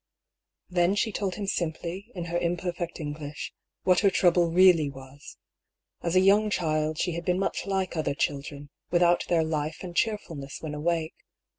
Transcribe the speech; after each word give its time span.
Then 0.67 0.95
she 0.95 1.11
told 1.11 1.35
him 1.35 1.45
simply, 1.45 2.09
in 2.15 2.25
her 2.25 2.37
imperfect 2.39 2.99
English, 2.99 3.53
what 3.83 3.99
her 3.99 4.09
trouble 4.09 4.49
really 4.49 4.89
was. 4.89 5.37
As 6.01 6.15
a 6.15 6.19
young 6.21 6.49
child, 6.49 6.97
she 6.97 7.11
had 7.11 7.23
been 7.23 7.37
much 7.37 7.67
like 7.67 7.95
other 7.95 8.15
children, 8.15 8.71
without 8.89 9.27
their 9.27 9.43
life 9.43 9.83
and 9.83 9.95
cheerfulness 9.95 10.57
when 10.59 10.73
awake. 10.73 11.13